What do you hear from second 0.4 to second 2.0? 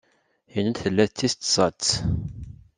Yenna-d tella d tis tẓat.